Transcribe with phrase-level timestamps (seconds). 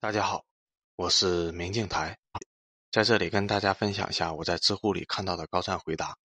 [0.00, 0.46] 大家好，
[0.94, 2.16] 我是明镜台，
[2.92, 6.16] 在这里跟大家分享一下我在知乎里看到的高赞回答，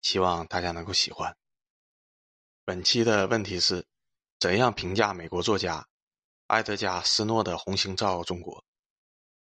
[0.00, 1.36] 希望大家能够喜欢。
[2.64, 3.86] 本期的问题是：
[4.38, 5.86] 怎样评价美国作家
[6.46, 8.58] 埃德加·斯诺的《红星照耀中国》？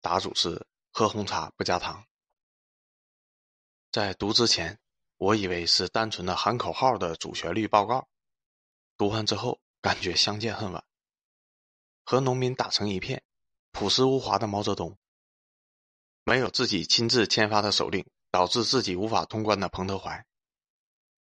[0.02, 2.06] 答主是喝红茶不加糖。
[3.94, 4.78] 在读之前，
[5.16, 8.10] 我以为是单纯的喊口号的主旋律报告，
[8.98, 10.84] 读完之后感觉相见恨晚，
[12.04, 13.24] 和农民打成一片。
[13.74, 14.96] 朴实无华的毛泽东，
[16.24, 20.24] 没有自己亲自签发的手令，导致自己无法通关的彭德怀，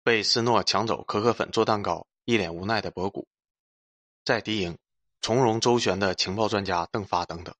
[0.02, 3.28] 被斯诺抢走可可粉做蛋糕，一脸无奈的博古，
[4.24, 4.76] 在敌营
[5.20, 7.54] 从容周旋的情报专家邓发等等，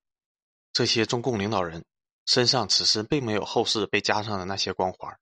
[0.73, 1.84] 这些中共领导人
[2.27, 5.16] 身上此时并没有后世被加上的那些光环，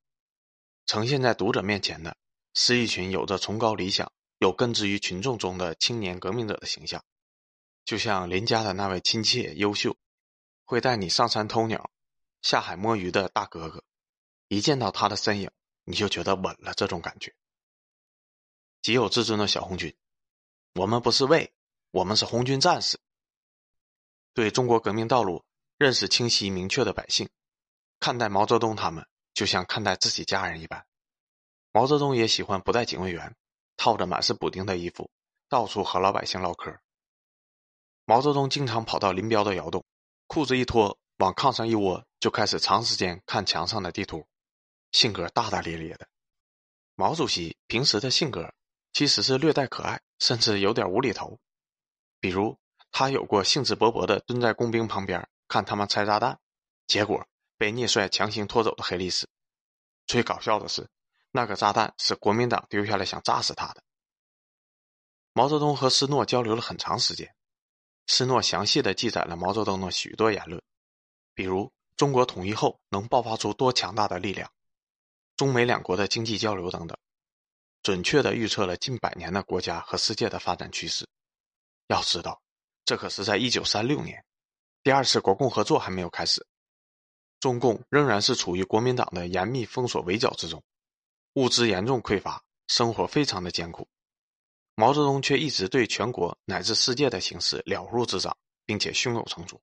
[0.87, 2.17] 呈现在读者面前的
[2.55, 7.05] 是一群有着崇高理想、有根植于群众中的青年革命者的形象。
[7.89, 9.97] 就像邻家的那位亲切优秀、
[10.67, 11.91] 会带你上山偷鸟、
[12.43, 13.83] 下海摸鱼的大哥哥，
[14.49, 15.51] 一见到他的身影，
[15.85, 16.75] 你就觉得稳了。
[16.75, 17.35] 这种感觉，
[18.83, 19.97] 极有自尊的小红军，
[20.75, 21.51] 我们不是卫，
[21.91, 23.01] 我们是红军战士。
[24.35, 25.47] 对中国革命道路
[25.79, 27.27] 认识清晰明确的百姓，
[28.01, 30.85] 看待毛泽东他们就像看待自己家人一般。
[31.73, 33.35] 毛泽东也喜欢不带警卫员，
[33.79, 35.11] 套着满是补丁的衣服，
[35.49, 36.79] 到处和老百姓唠嗑。
[38.09, 39.85] 毛泽东经常跑到林彪的窑洞，
[40.29, 44.27] 裤子一脱，往炕上一窝，就开始长时间看墙上的地图，
[44.93, 46.09] 性格大大咧咧的。
[46.95, 48.55] 毛主席平时的性格
[48.95, 51.39] 其实是略带可爱，甚至有点无厘头。
[52.19, 52.59] 比如，
[52.91, 56.41] 他有过兴致勃勃的蹲在工兵旁边看他们拆炸弹，
[56.87, 57.27] 结果
[57.59, 59.29] 被聂帅强行拖走的黑历史。
[60.07, 60.89] 最搞笑的是，
[61.31, 63.83] 那个炸弹是国民党丢下来想炸死他的。
[65.35, 67.35] 毛泽东和斯诺交流了很长时间。
[68.09, 70.61] 斯诺详细的记载了毛泽东的许多言论，
[71.35, 74.51] 比如中国统一后能爆发出多强大的力量，
[75.37, 76.97] 中美两国的经济交流等等，
[77.83, 81.07] 准确的预测了近百年的国家和世界的发展趋势。
[81.89, 82.41] 要知道，
[82.85, 84.25] 这可是在一九三六年，
[84.83, 86.45] 第二次国共合作还没有开始，
[87.41, 90.63] 中共仍然是处于国民党的严密封锁围剿之中，
[91.35, 93.87] 物资严重匮乏，生活非常的艰苦。
[94.81, 99.61] 毛泽东却一直对全国乃至世界的形势了如指掌，并且胸有成竹。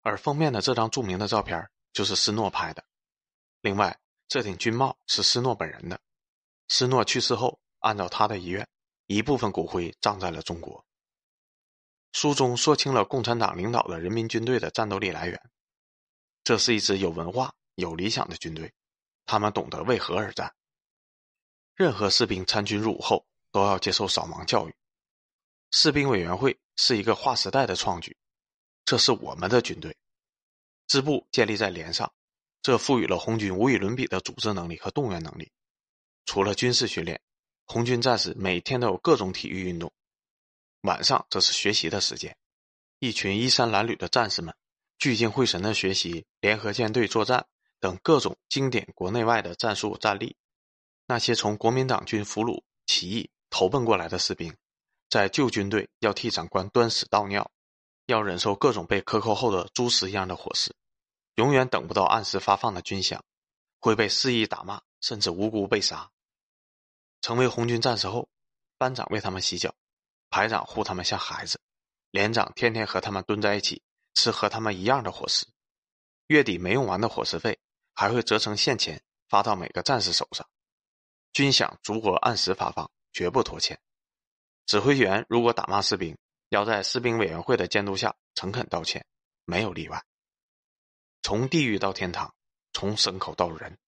[0.00, 2.82] 而封面的这张著名的照片就是斯诺拍的。
[3.60, 6.00] 另外，这顶军帽是斯诺本人的。
[6.68, 8.66] 斯诺去世后，按照他的遗愿，
[9.08, 10.82] 一部分骨灰葬在了中国。
[12.12, 15.50] 书中说清了共产党领导的人民军队的战斗力来源，
[16.42, 18.72] 这是一支有文化、有理想的军队，
[19.26, 20.54] 他们懂得为何而战。
[21.74, 23.26] 任何士兵参军入伍后。
[23.54, 24.74] 都要接受扫盲教育。
[25.70, 28.16] 士兵委员会是一个划时代的创举，
[28.84, 29.96] 这是我们的军队。
[30.88, 32.12] 支部建立在连上，
[32.62, 35.52] 这赋予了红军无与伦比的组织能力和动员能力。
[36.26, 37.22] 除了军事训练，
[37.64, 39.92] 红军战士每天都有各种体育运动。
[40.80, 42.36] 晚上则是学习的时间，
[42.98, 44.52] 一群衣衫褴褛的战士们
[44.98, 47.46] 聚精会神地学习联合舰队作战
[47.78, 50.36] 等各种经典国内外的战术战例。
[51.06, 53.30] 那些从国民党军俘虏起义。
[53.56, 54.52] 投奔过来的士兵，
[55.08, 57.52] 在旧军队要替长官端屎倒尿，
[58.06, 60.74] 要忍受各种被克扣后的猪食一样的伙食，
[61.36, 63.20] 永远等不到按时发放的军饷，
[63.78, 66.10] 会被肆意打骂，甚至无辜被杀。
[67.20, 68.28] 成为红军战士后，
[68.76, 69.72] 班长为他们洗脚，
[70.30, 71.60] 排长护他们像孩子，
[72.10, 73.80] 连长天天和他们蹲在一起
[74.14, 75.46] 吃和他们一样的伙食，
[76.26, 77.56] 月底没用完的伙食费
[77.94, 80.44] 还会折成现钱发到每个战士手上，
[81.32, 82.90] 军饷足额按时发放。
[83.14, 83.80] 绝不拖欠。
[84.66, 86.14] 指挥员如果打骂士兵，
[86.50, 89.06] 要在士兵委员会的监督下诚恳道歉，
[89.46, 90.04] 没有例外。
[91.22, 92.34] 从地狱到天堂，
[92.72, 93.78] 从牲口到人，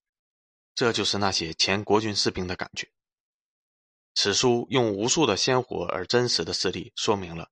[0.75, 2.91] 这就是那些前国军士兵的感觉。
[4.15, 7.51] 此书用无数的鲜活而真实的事例，说明了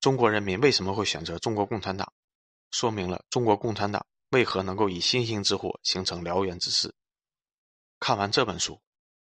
[0.00, 2.12] 中国人民为什么会选择中国共产党，
[2.72, 6.92] 说明了中国共产党为何能够以星星之火形成燎原之势。
[8.00, 8.80] 看完这本书，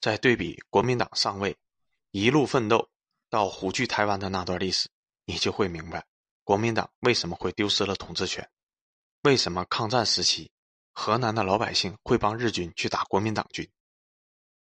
[0.02, 1.58] 再对比国民党上位。
[2.14, 2.92] 一路奋斗
[3.28, 4.88] 到虎踞台湾的那段历史，
[5.26, 6.06] 你就会明白
[6.44, 8.48] 国民党为什么会丢失了统治权，
[9.24, 10.52] 为什么抗战时期
[10.94, 13.68] 河南的老百姓会帮日军去打国民党军，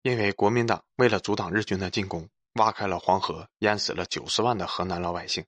[0.02, 5.44] 因为国民党为了阻挡日军的进攻，挖开了黄河，淹死了九十万的河南老百姓。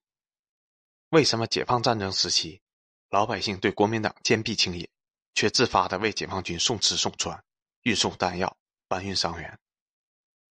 [1.10, 2.60] 为什么解放战争时期
[3.10, 4.90] 老百姓对国民党坚壁清野，
[5.34, 7.44] 却自发的为解放军送吃送穿、
[7.82, 8.56] 运送弹药、
[8.88, 9.56] 搬运伤员？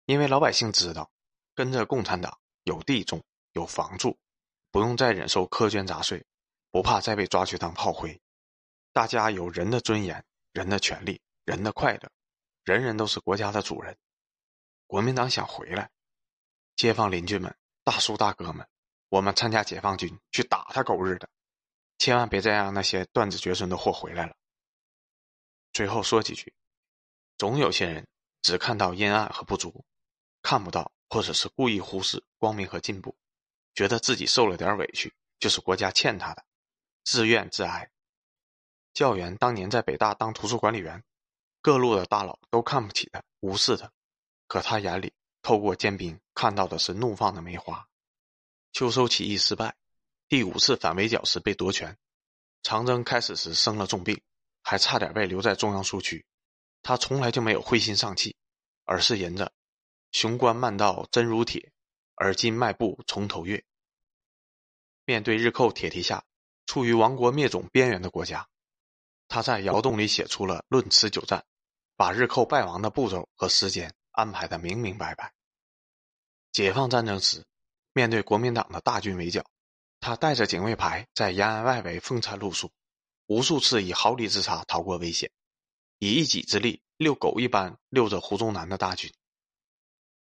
[0.06, 1.12] 因为老百姓知道。
[1.56, 3.24] 跟着共产党有地种
[3.54, 4.16] 有房住，
[4.69, 6.24] 不用再忍受苛捐杂税，
[6.69, 8.22] 不怕再被抓去当炮灰。
[8.92, 12.12] 大家有人的尊严、人的权利、人的快乐，
[12.63, 13.98] 人人都是国家的主人。
[14.86, 15.90] 国民党想回来，
[16.75, 18.68] 街坊邻居们、大叔大哥们，
[19.10, 21.30] 我们参加解放军去打他狗日的！
[21.98, 24.36] 千万别再让那些断子绝孙的货回来了。
[25.72, 26.54] 最后说几句，
[27.38, 28.06] 总有些人
[28.42, 29.86] 只看到阴暗和不足，
[30.42, 33.16] 看不到或者是故意忽视光明和进步，
[33.74, 36.44] 觉得自己受了点委屈就是国家欠他的，
[37.04, 37.90] 自怨自哀。
[38.94, 41.04] 教员当年在北大当图书管理员，
[41.62, 43.92] 各路的大佬都看不起他，无视他，
[44.48, 47.88] 可他眼里透过坚冰看到的是怒放的梅花。
[48.72, 49.75] 秋收起义失败。
[50.28, 51.96] 第五次反围剿时被夺权，
[52.63, 54.19] 长征开始时生了重病，
[54.63, 56.25] 还差点被留在中央苏区。
[56.81, 58.36] 他从来就没有灰心丧气，
[58.86, 59.51] 而是吟着
[60.16, 61.74] “雄关漫道真如铁，
[62.16, 63.62] 而今迈步从头越”。
[65.04, 66.24] 面对日寇铁蹄下，
[66.66, 68.48] 处于亡国灭种边缘的国家，
[69.28, 71.40] 他在窑洞里写出了《论持久战》，
[71.98, 75.34] 把日寇败亡的步骤和时间安排的明明白白。
[76.54, 77.44] 解放战争时，
[77.92, 79.46] 面对国民党的大军围剿。
[80.00, 82.72] 他带着警卫排在延安外围风餐露宿，
[83.26, 85.30] 无数次以毫厘之差逃过危险，
[86.00, 89.12] 以一己之力遛狗一般遛着胡宗南的大军。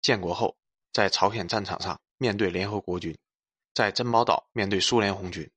[0.01, 0.57] 建国后，
[0.91, 3.17] 在朝鲜战场上面对联合国军，
[3.73, 5.49] 在珍宝岛面对苏联红军，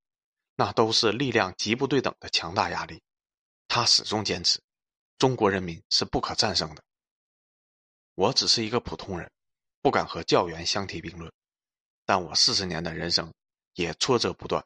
[0.56, 3.02] 那都是力量极不对等的强大压力。
[3.68, 4.60] 他始终坚持，
[5.18, 6.82] 中国人民是不可战胜的。
[8.14, 9.30] 我只是一个普通人，
[9.80, 11.32] 不敢和教员相提并论，
[12.04, 13.32] 但我四十年的人生。
[13.74, 14.62] 也挫折不断，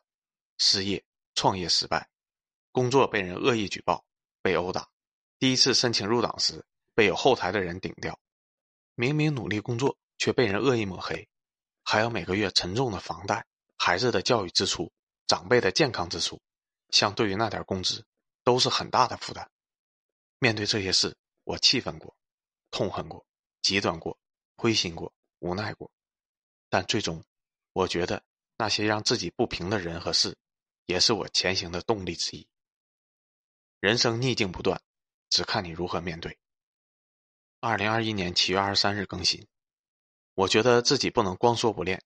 [0.59, 1.01] 失业、
[1.37, 2.11] 创业失败，
[2.73, 4.05] 工作被人恶意举报，
[4.43, 4.89] 被殴打。
[5.39, 8.19] 第一次申请入党时，被有后台的人顶掉。
[8.97, 11.29] 明明努力工作，却被人恶意抹黑，
[11.85, 13.47] 还有每个月沉重的房贷、
[13.77, 14.91] 孩子的教育支出、
[15.29, 16.43] 长辈的健康支出，
[16.91, 18.05] 相对于那点工资，
[18.43, 19.49] 都是很大的负担。
[20.41, 22.17] 面对这些事，我气愤过，
[22.73, 23.25] 痛恨过，
[23.63, 24.19] 极端过，
[24.57, 25.91] 灰心过，无奈过，
[26.69, 27.23] 但最终，
[27.73, 28.23] 我觉得。
[28.59, 30.35] 那些让自己不平的人和事，
[30.87, 32.49] 也是我前行的动力之一。
[33.81, 34.81] 人生逆境不断，
[35.29, 36.39] 只看你如何面对。
[37.67, 39.45] 二零二一年七月二十三日更新。
[40.35, 42.01] 我觉得自己不能光说不练，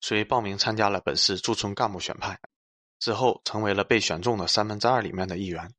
[0.00, 2.40] 所以报名参加了本市驻村干部选派，
[2.98, 5.70] 之后成为了被选中的三分之二里面的一员。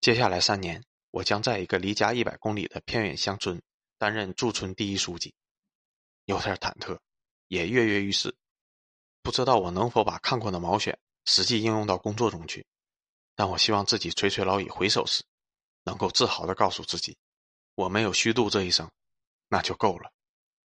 [0.00, 3.60] 接下来三年，我将在一个离家一百公里的偏远乡村
[3.98, 5.34] 担任驻村第一书记，
[6.26, 6.96] 有点忐忑，
[7.48, 8.36] 也跃跃欲试。
[9.20, 12.64] 不知道我能否把看过的毛选实际应用到工作中去，
[13.34, 15.24] 但我希望自己垂垂老矣回首时，
[15.82, 17.16] 能够自豪地告诉自己，
[17.78, 18.90] 我没有虚度这一生，
[19.48, 20.10] 那就够了。